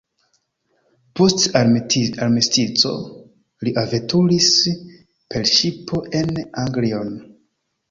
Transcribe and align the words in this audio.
Post 1.19 1.43
armistico 1.59 2.95
li 3.67 3.75
veturis 3.93 4.49
per 5.37 5.49
ŝipo 5.55 6.03
en 6.25 6.35
Anglion. 6.67 7.17